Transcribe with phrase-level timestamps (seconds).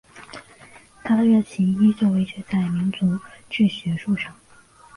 [1.03, 3.19] 他的热情依旧维持在民族
[3.51, 4.35] 志学术上。